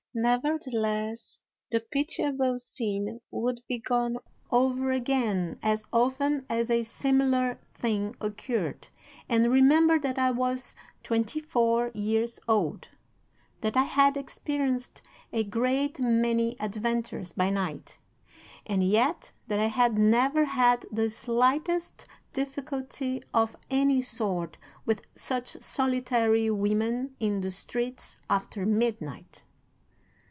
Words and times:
Nevertheless, 0.13 1.39
the 1.69 1.79
pitiable 1.79 2.57
scene 2.57 3.21
would 3.31 3.61
be 3.69 3.79
gone 3.79 4.17
over 4.51 4.91
again 4.91 5.57
as 5.63 5.85
often 5.93 6.45
as 6.49 6.69
a 6.69 6.83
similar 6.83 7.57
thing 7.73 8.17
occurred 8.19 8.89
and 9.29 9.49
remember 9.49 9.97
that 9.97 10.19
I 10.19 10.31
was 10.31 10.75
twenty 11.01 11.39
four 11.39 11.91
years 11.93 12.41
old, 12.45 12.89
that 13.61 13.77
I 13.77 13.83
had 13.85 14.17
experienced 14.17 15.01
a 15.31 15.45
great 15.45 15.97
many 15.97 16.59
adventures 16.59 17.31
by 17.31 17.49
night, 17.49 17.97
and 18.65 18.83
yet 18.83 19.31
that 19.47 19.61
I 19.61 19.67
had 19.67 19.97
never 19.97 20.43
had 20.43 20.85
the 20.91 21.09
slightest 21.09 22.05
difficulty 22.33 23.23
of 23.33 23.55
any 23.69 24.01
sort 24.01 24.57
with 24.85 25.03
such 25.15 25.61
solitary 25.63 26.49
women 26.51 27.15
in 27.21 27.39
the 27.39 27.51
streets 27.51 28.17
after 28.29 28.65
midnight! 28.65 29.45